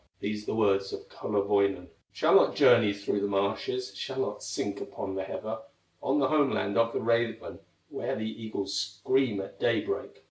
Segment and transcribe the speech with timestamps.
[0.19, 5.13] These the words of Kullerwoinen: "Shall not journey through the marshes, Shall not sink upon
[5.13, 5.59] the heather,
[6.01, 10.19] On the home land of the raven, Where the eagles scream at day break.